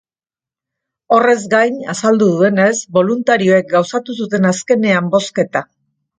Horrez 1.17 1.43
gain, 1.51 1.77
azaldu 1.93 2.29
duenez, 2.31 2.73
boluntarioek 2.97 3.71
gauzatu 3.75 4.19
zuten 4.19 4.51
azkenean 4.55 5.15
bozketa. 5.19 5.65